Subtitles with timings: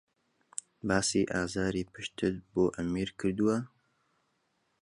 [0.87, 3.57] باسی ئازاری پشتتت بۆ ئەمیر کردووە؟